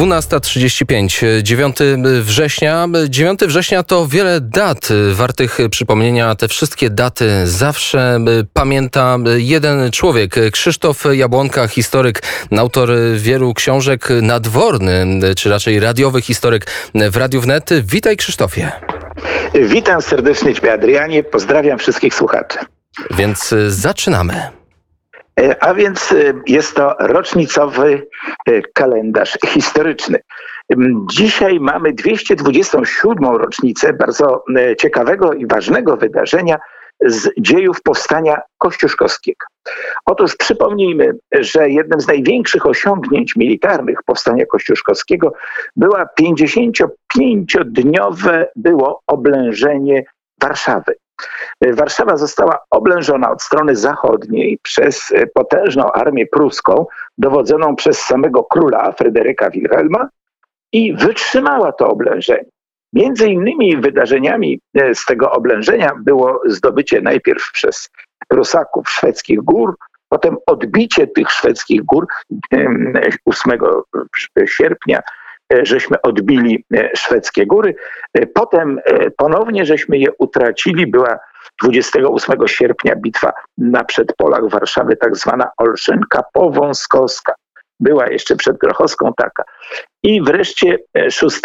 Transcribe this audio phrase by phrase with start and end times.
[0.00, 1.76] 12.35, 9
[2.20, 2.88] września.
[3.08, 6.34] 9 września to wiele dat wartych przypomnienia.
[6.34, 8.18] Te wszystkie daty zawsze
[8.52, 10.34] pamięta jeden człowiek.
[10.52, 12.22] Krzysztof Jabłonka, historyk,
[12.58, 17.70] autor wielu książek, nadworny, czy raczej radiowy historyk w Radiu Wnet.
[17.82, 18.72] Witaj Krzysztofie.
[19.54, 22.58] Witam serdecznie Ciebie Adrianie, pozdrawiam wszystkich słuchaczy.
[23.10, 24.59] Więc zaczynamy.
[25.36, 28.06] E, a więc e, jest to rocznicowy
[28.46, 30.18] e, kalendarz historyczny.
[31.10, 33.36] Dzisiaj mamy 227.
[33.36, 34.44] rocznicę bardzo
[34.78, 36.58] ciekawego i ważnego wydarzenia
[37.06, 39.46] z dziejów powstania kościuszkowskiego.
[40.06, 45.32] Otóż przypomnijmy, że jednym z największych osiągnięć militarnych powstania kościuszkowskiego
[45.76, 50.04] była 55-dniowe było oblężenie
[50.42, 50.94] Warszawy.
[51.60, 56.86] Warszawa została oblężona od strony zachodniej przez e, potężną armię pruską,
[57.18, 60.08] dowodzoną przez samego króla Fryderyka Wilhelma
[60.72, 62.44] i wytrzymała to oblężenie.
[62.92, 67.90] Między innymi wydarzeniami e, z tego oblężenia było zdobycie najpierw przez
[68.28, 69.76] Prusaków szwedzkich gór,
[70.08, 72.06] potem odbicie tych szwedzkich gór
[73.24, 73.58] 8
[74.46, 75.02] sierpnia
[75.62, 77.74] żeśmy odbili e, szwedzkie góry.
[78.14, 78.80] E, potem
[79.16, 80.86] ponownie żeśmy je utracili.
[80.86, 81.18] Była
[81.62, 87.34] 28 sierpnia bitwa na przedpolach Warszawy, tak zwana Olszynka Powązkowska.
[87.80, 89.44] Była jeszcze przed Grochowską taka.
[90.02, 90.78] I wreszcie
[91.10, 91.40] 6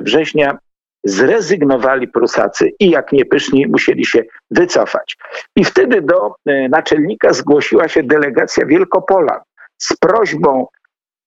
[0.00, 0.58] września
[1.04, 5.16] zrezygnowali Prusacy i jak niepyszni musieli się wycofać.
[5.56, 6.34] I wtedy do
[6.70, 9.40] naczelnika zgłosiła się delegacja Wielkopolan
[9.78, 10.66] z prośbą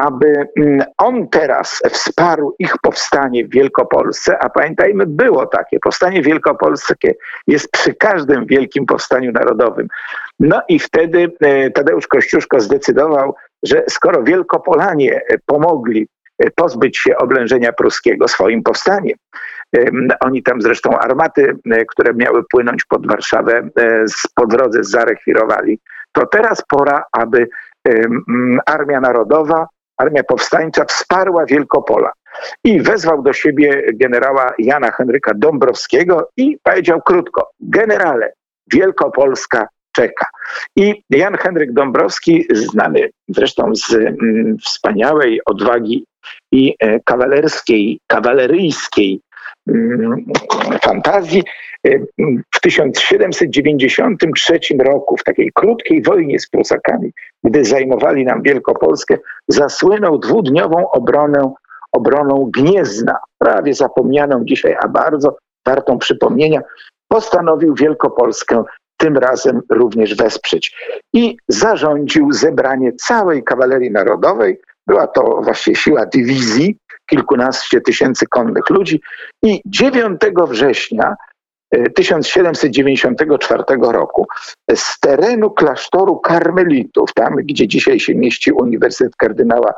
[0.00, 5.78] aby mm, on teraz wsparł ich powstanie w Wielkopolsce, a pamiętajmy, było takie.
[5.80, 7.14] Powstanie wielkopolskie
[7.46, 9.88] jest przy każdym wielkim powstaniu narodowym.
[10.40, 17.72] No i wtedy e, Tadeusz Kościuszko zdecydował, że skoro Wielkopolanie pomogli e, pozbyć się oblężenia
[17.72, 19.16] pruskiego swoim powstaniem,
[20.20, 23.68] oni tam zresztą armaty, e, które miały płynąć pod Warszawę,
[24.34, 25.78] po drodze zarechwirowali.
[26.12, 27.48] To teraz pora, aby
[28.66, 29.66] Armia Narodowa
[30.00, 32.12] Armia Powstańcza wsparła Wielkopola.
[32.64, 38.32] I wezwał do siebie generała Jana Henryka Dąbrowskiego i powiedział krótko: Generale,
[38.72, 40.26] Wielkopolska czeka.
[40.76, 46.04] I Jan Henryk Dąbrowski, znany zresztą z mm, wspaniałej odwagi
[46.52, 49.20] i e, kawalerskiej, kawaleryjskiej
[50.82, 51.44] fantazji,
[51.86, 51.98] e,
[52.54, 57.12] w 1793 roku, w takiej krótkiej wojnie z Prusakami,
[57.44, 61.52] gdy zajmowali nam Wielkopolskę, zasłynął dwudniową obronę,
[61.92, 65.36] obroną Gniezna, prawie zapomnianą dzisiaj, a bardzo
[65.66, 66.60] wartą przypomnienia,
[67.08, 68.64] postanowił Wielkopolskę
[68.96, 70.76] tym razem również wesprzeć.
[71.12, 74.60] I zarządził zebranie całej kawalerii narodowej.
[74.86, 76.76] Była to właściwie siła dywizji,
[77.10, 79.00] kilkunaście tysięcy konnych ludzi.
[79.42, 81.16] I 9 września
[81.94, 84.26] 1794 roku
[84.74, 89.74] z terenu klasztoru karmelitów, tam gdzie dzisiaj się mieści Uniwersytet Kardynała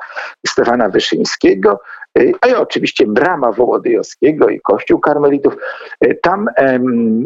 [0.46, 1.80] Stefana Wyszyńskiego,
[2.18, 5.56] y, a i oczywiście brama Wołodyjowskiego i kościół karmelitów,
[6.04, 6.46] y, tam,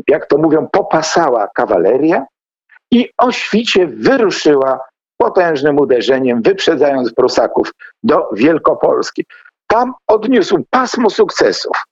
[0.09, 2.27] jak to mówią, popasała kawaleria
[2.91, 4.81] i o świcie wyruszyła
[5.17, 7.73] potężnym uderzeniem, wyprzedzając Prusaków
[8.03, 9.25] do Wielkopolski.
[9.67, 11.85] Tam odniósł pasmo sukcesów.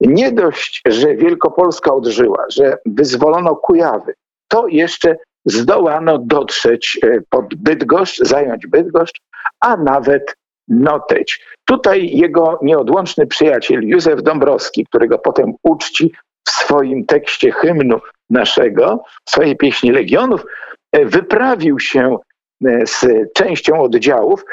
[0.00, 4.14] Nie dość, że Wielkopolska odżyła, że wyzwolono Kujawy,
[4.48, 9.20] to jeszcze zdołano dotrzeć e, pod Bydgoszcz, zająć Bydgoszcz,
[9.60, 10.36] a nawet
[10.68, 11.44] Noteć.
[11.64, 16.12] Tutaj jego nieodłączny przyjaciel Józef Dąbrowski, którego potem uczci
[16.48, 18.00] w swoim tekście hymnu
[18.30, 20.44] naszego, w swojej pieśni Legionów,
[20.92, 22.18] e, wyprawił się
[22.64, 24.44] e, z częścią oddziałów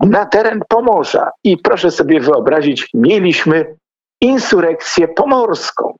[0.00, 1.30] na teren Pomorza.
[1.44, 3.76] I proszę sobie wyobrazić, mieliśmy
[4.20, 5.94] insurekcję pomorską.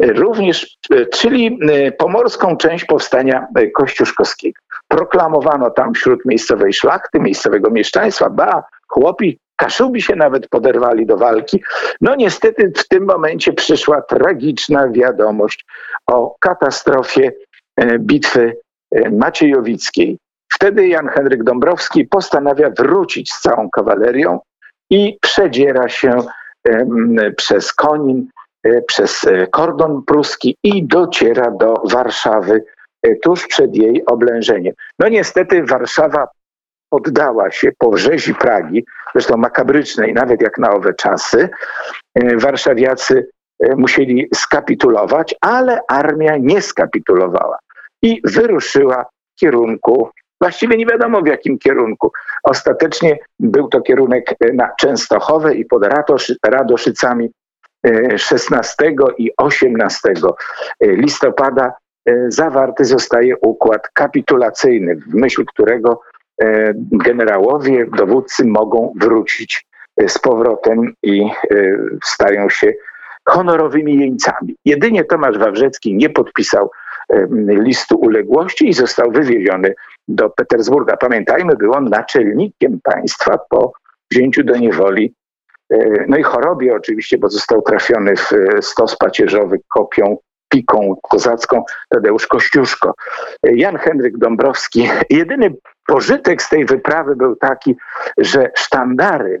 [0.00, 4.62] Również, e, czyli e, pomorską część powstania e, kościuszkowskiego.
[4.88, 11.62] Proklamowano tam wśród miejscowej szlachty, miejscowego mieszczaństwa, ba, chłopi, kaszubi się nawet poderwali do walki.
[12.00, 15.64] No niestety w tym momencie przyszła tragiczna wiadomość
[16.06, 17.32] o katastrofie
[17.98, 18.56] bitwy
[19.12, 20.18] maciejowickiej.
[20.52, 24.40] Wtedy Jan Henryk Dąbrowski postanawia wrócić z całą kawalerią
[24.90, 26.18] i przedziera się
[27.36, 28.28] przez Konin,
[28.62, 32.64] e, przez e, kordon pruski i dociera do Warszawy
[33.02, 34.74] e, tuż przed jej oblężeniem.
[34.98, 36.28] No niestety Warszawa
[36.90, 41.48] poddała się po rzezi Pragi, zresztą makabrycznej, nawet jak na owe czasy.
[42.36, 43.28] Warszawiacy
[43.76, 47.58] musieli skapitulować, ale armia nie skapitulowała
[48.02, 50.10] i wyruszyła w kierunku
[50.40, 52.12] Właściwie nie wiadomo w jakim kierunku.
[52.42, 55.84] Ostatecznie był to kierunek na Częstochowę i pod
[56.46, 57.30] Radoszycami
[58.16, 59.98] 16 i 18
[60.80, 61.72] listopada
[62.28, 66.00] zawarty zostaje układ kapitulacyjny, w myśl którego
[66.92, 69.66] generałowie, dowódcy mogą wrócić
[70.06, 71.30] z powrotem i
[72.04, 72.72] stają się
[73.28, 74.56] honorowymi jeńcami.
[74.64, 76.70] Jedynie Tomasz Wawrzecki nie podpisał
[77.48, 79.74] listu uległości i został wywieziony
[80.08, 80.96] do Petersburga.
[80.96, 83.72] Pamiętajmy, był on naczelnikiem państwa po
[84.10, 85.14] wzięciu do niewoli,
[85.70, 90.16] e, no i chorobie oczywiście, bo został trafiony w e, stos pacierzowy kopią,
[90.48, 92.94] piką kozacką Tadeusz Kościuszko.
[93.42, 94.88] E, Jan Henryk Dąbrowski.
[95.10, 95.54] Jedyny
[95.86, 97.76] pożytek z tej wyprawy był taki,
[98.18, 99.40] że sztandary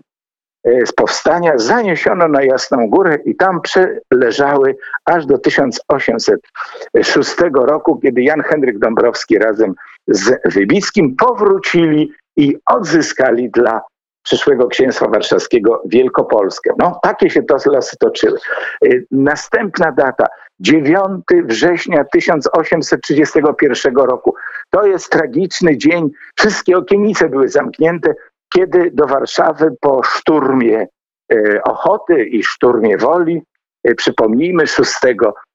[0.86, 8.42] z powstania zaniesiono na Jasną Górę i tam przeleżały aż do 1806 roku, kiedy Jan
[8.42, 9.74] Henryk Dąbrowski razem
[10.08, 13.80] z Wybickim powrócili i odzyskali dla
[14.22, 16.70] przyszłego księstwa warszawskiego Wielkopolskę.
[16.78, 18.38] No, takie się to losy toczyły.
[18.84, 20.26] Y, następna data,
[20.60, 24.34] 9 września 1831 roku.
[24.70, 26.10] To jest tragiczny dzień.
[26.36, 28.14] Wszystkie okienice były zamknięte
[28.54, 30.86] kiedy do Warszawy po szturmie
[31.32, 33.42] e, Ochoty i szturmie Woli,
[33.84, 34.94] e, przypomnijmy, 6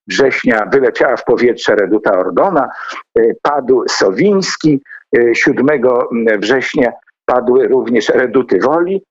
[0.07, 2.69] września wyleciała w powietrze reduta Ordona,
[3.19, 4.81] e, padł Sowiński,
[5.33, 5.67] 7
[6.39, 6.93] września
[7.25, 9.03] padły również reduty Woli,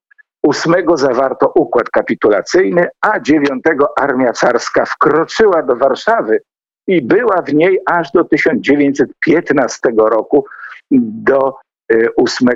[0.43, 3.65] 8 zawarto układ kapitulacyjny, a 9
[3.97, 6.43] armia carska wkroczyła do Warszawy
[6.87, 10.47] i była w niej aż do 1915 roku,
[10.91, 11.57] do
[12.17, 12.49] 8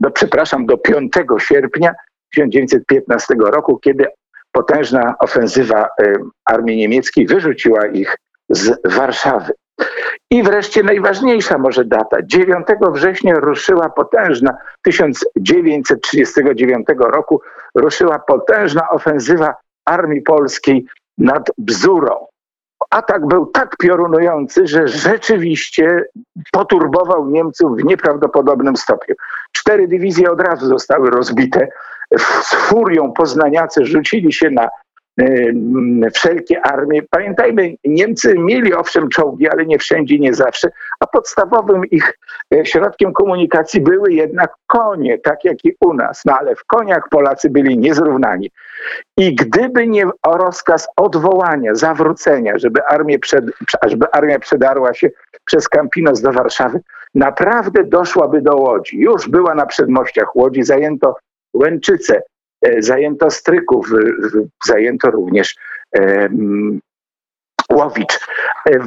[0.00, 1.94] no przepraszam, do 5 sierpnia
[2.34, 4.06] 1915 roku, kiedy
[4.52, 5.88] potężna ofensywa
[6.44, 8.16] armii niemieckiej wyrzuciła ich
[8.48, 9.52] z Warszawy.
[10.30, 12.16] I wreszcie najważniejsza może data.
[12.24, 17.40] 9 września ruszyła potężna, 1939 roku
[17.74, 19.54] ruszyła potężna ofensywa
[19.84, 20.86] armii polskiej
[21.18, 22.26] nad Bzurą
[22.90, 26.04] atak był tak piorunujący, że rzeczywiście
[26.52, 29.14] poturbował Niemców w nieprawdopodobnym stopniu.
[29.52, 31.68] Cztery dywizje od razu zostały rozbite.
[32.18, 34.68] Z furią poznaniacy rzucili się na
[36.14, 37.02] wszelkie armie.
[37.10, 40.68] Pamiętajmy, Niemcy mieli owszem czołgi, ale nie wszędzie, nie zawsze,
[41.00, 42.18] a podstawowym ich
[42.54, 46.22] e, środkiem komunikacji były jednak konie, tak jak i u nas.
[46.24, 48.50] No ale w koniach Polacy byli niezrównani.
[49.16, 53.44] I gdyby nie rozkaz odwołania, zawrócenia, żeby, armię przed,
[53.86, 55.10] żeby armia przedarła się
[55.44, 56.80] przez Campinos do Warszawy,
[57.14, 58.98] naprawdę doszłaby do Łodzi.
[58.98, 61.16] Już była na przedmościach Łodzi, zajęto
[61.54, 62.22] Łęczyce,
[62.78, 63.90] zajęto Stryków,
[64.64, 65.54] zajęto również
[65.98, 66.28] e,
[67.72, 68.20] Łowicz.
[68.70, 68.78] E,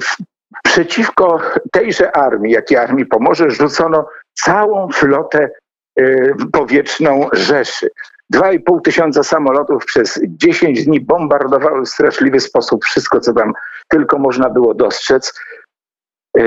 [0.63, 1.41] przeciwko
[1.71, 5.49] tejże armii, jak i armii Pomorze, rzucono całą flotę
[6.51, 7.89] powietrzną Rzeszy.
[8.29, 13.53] Dwa i pół tysiąca samolotów przez 10 dni bombardowały w straszliwy sposób wszystko, co tam
[13.87, 15.39] tylko można było dostrzec.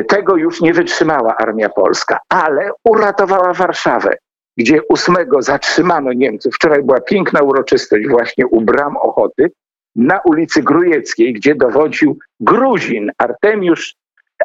[0.08, 4.17] Tego już nie wytrzymała armia polska, ale uratowała Warszawę
[4.57, 6.55] gdzie ósmego zatrzymano Niemców.
[6.55, 9.51] Wczoraj była piękna uroczystość właśnie u bram Ochoty
[9.97, 13.95] na ulicy Grujeckiej, gdzie dowodził Gruzin Artemiusz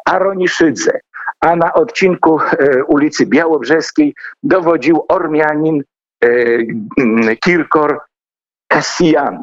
[0.04, 1.00] Aroniszydze,
[1.40, 5.82] a na odcinku e, ulicy Białobrzeskiej dowodził Ormianin
[6.24, 6.28] e,
[7.36, 8.00] Kirkor
[8.68, 9.42] Kassian.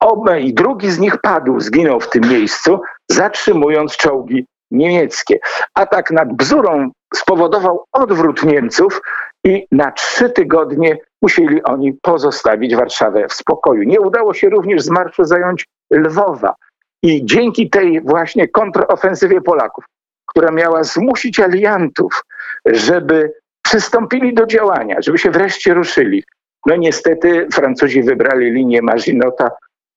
[0.00, 5.38] Oba i drugi z nich padł, zginął w tym miejscu, zatrzymując czołgi niemieckie.
[5.74, 9.00] Atak nad Bzurą spowodował odwrót Niemców
[9.46, 13.82] i na trzy tygodnie musieli oni pozostawić Warszawę w spokoju.
[13.82, 16.54] Nie udało się również z marszu zająć Lwowa.
[17.02, 19.84] I dzięki tej właśnie kontrofensywie Polaków,
[20.26, 22.22] która miała zmusić aliantów,
[22.64, 26.24] żeby przystąpili do działania, żeby się wreszcie ruszyli.
[26.66, 29.50] No niestety Francuzi wybrali linię Maginota,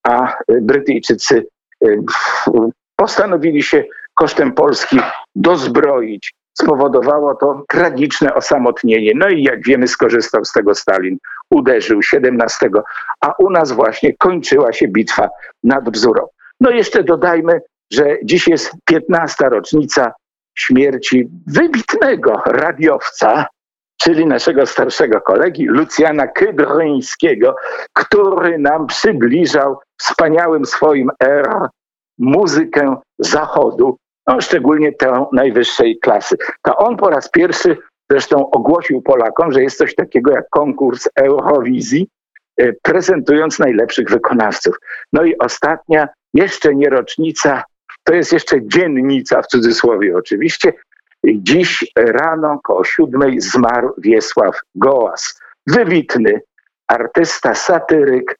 [0.03, 1.45] a Brytyjczycy
[1.85, 1.99] y,
[2.95, 4.99] postanowili się kosztem Polski
[5.35, 9.11] dozbroić spowodowało to tragiczne osamotnienie.
[9.15, 11.17] No i jak wiemy, skorzystał z tego Stalin,
[11.51, 12.69] uderzył 17,
[13.21, 15.29] a u nas właśnie kończyła się bitwa
[15.63, 16.27] nad Bzurą.
[16.59, 17.61] No jeszcze dodajmy,
[17.93, 19.49] że dziś jest 15.
[19.49, 20.13] rocznica
[20.57, 23.45] śmierci wybitnego radiowca,
[23.97, 27.55] czyli naszego starszego kolegi Lucjana Kydryńskiego,
[27.93, 31.49] który nam przybliżał wspaniałym swoim R
[32.17, 33.97] muzykę Zachodu,
[34.29, 36.35] no, szczególnie tę najwyższej klasy.
[36.61, 37.77] To on po raz pierwszy
[38.11, 42.07] zresztą ogłosił Polakom, że jest coś takiego jak konkurs Eurowizji,
[42.57, 44.75] e, prezentując najlepszych wykonawców.
[45.13, 47.63] No i ostatnia, jeszcze nie rocznica,
[48.03, 50.73] to jest jeszcze dziennica w cudzysłowie oczywiście,
[51.25, 55.41] Dziś rano koło siódmej zmarł Wiesław Gołas.
[55.67, 56.41] Wybitny
[56.87, 58.39] artysta, satyryk.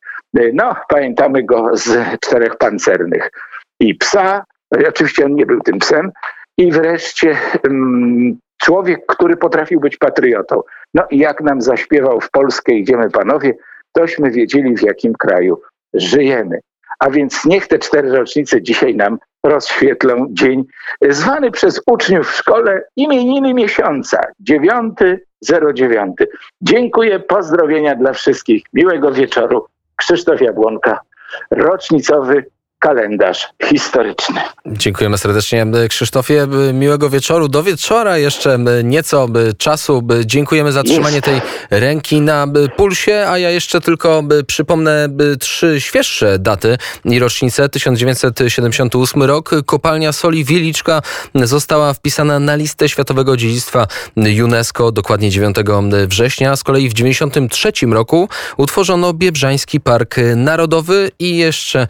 [0.54, 3.32] No, pamiętamy go z Czterech Pancernych.
[3.80, 4.46] I psa,
[4.88, 6.12] oczywiście on nie był tym psem.
[6.58, 10.62] I wreszcie um, człowiek, który potrafił być patriotą.
[10.94, 13.54] No i jak nam zaśpiewał w Polskę Idziemy Panowie,
[13.92, 15.62] tośmy wiedzieli w jakim kraju
[15.94, 16.60] żyjemy.
[17.00, 20.66] A więc niech te cztery rocznice dzisiaj nam rozświetlą dzień
[21.10, 26.12] zwany przez uczniów w szkole imieniny miesiąca 9.09.
[26.62, 28.64] Dziękuję, pozdrowienia dla wszystkich.
[28.74, 29.66] Miłego wieczoru.
[29.96, 31.00] Krzysztof Jabłonka,
[31.52, 32.46] rocznicowy
[32.80, 34.42] kalendarz historyczny.
[34.66, 36.48] Dziękujemy serdecznie Krzysztofie.
[36.74, 37.48] Miłego wieczoru.
[37.48, 40.04] Do wieczora jeszcze nieco czasu.
[40.26, 45.10] Dziękujemy za trzymanie tej ręki na pulsie, a ja jeszcze tylko przypomnę
[45.40, 47.70] trzy świeższe daty i rocznice.
[47.70, 49.52] 1978 rok.
[49.66, 51.02] Kopalnia soli Wieliczka
[51.36, 53.88] została wpisana na listę Światowego Dziedzictwa
[54.44, 55.56] UNESCO dokładnie 9
[56.08, 56.56] września.
[56.56, 61.88] Z kolei w 1993 roku utworzono Biebrzański Park Narodowy i jeszcze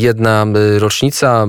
[0.00, 0.46] jedna
[0.78, 1.46] rocznica,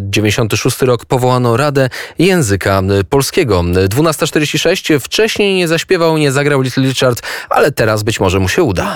[0.00, 1.88] 96 rok, powołano Radę
[2.18, 3.60] Języka Polskiego.
[3.60, 8.94] 12.46, wcześniej nie zaśpiewał, nie zagrał Little Richard, ale teraz być może mu się uda.